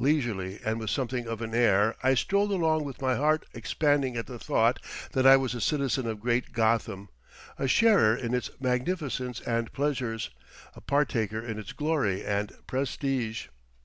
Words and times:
Leisurely 0.00 0.58
and 0.64 0.80
with 0.80 0.90
something 0.90 1.28
of 1.28 1.40
an 1.40 1.54
air 1.54 1.94
I 2.02 2.14
strolled 2.14 2.50
along 2.50 2.82
with 2.82 3.00
my 3.00 3.14
heart 3.14 3.46
expanding 3.54 4.16
at 4.16 4.26
the 4.26 4.36
thought 4.36 4.80
that 5.12 5.24
I 5.24 5.36
was 5.36 5.54
a 5.54 5.60
citizen 5.60 6.04
of 6.08 6.18
great 6.18 6.52
Gotham, 6.52 7.10
a 7.60 7.68
sharer 7.68 8.16
in 8.16 8.34
its 8.34 8.50
magnificence 8.58 9.38
and 9.42 9.72
pleasures, 9.72 10.30
a 10.74 10.80
partaker 10.80 11.38
in 11.46 11.60
its 11.60 11.72
glory 11.72 12.24
and 12.24 12.52
prestige. 12.66 13.46